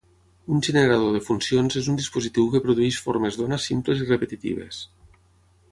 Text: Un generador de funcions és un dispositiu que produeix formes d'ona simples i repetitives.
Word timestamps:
Un 0.53 0.61
generador 0.67 1.11
de 1.17 1.21
funcions 1.25 1.77
és 1.83 1.89
un 1.93 1.99
dispositiu 2.01 2.49
que 2.55 2.63
produeix 2.65 2.99
formes 3.09 3.37
d'ona 3.41 3.61
simples 3.67 4.03
i 4.07 4.09
repetitives. 4.13 4.81